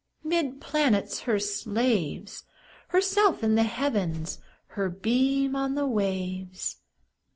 'Mid 0.23 0.59
planets 0.59 1.19
her 1.29 1.37
slaves, 1.37 2.43
Herself 2.87 3.43
in 3.43 3.53
the 3.53 3.61
Heavens, 3.61 4.39
Her 4.69 4.89
beam 4.89 5.55
on 5.55 5.75
the 5.75 5.85
waves. 5.85 6.77